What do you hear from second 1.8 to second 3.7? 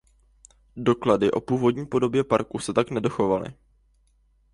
podobě parku se tak nedochovaly.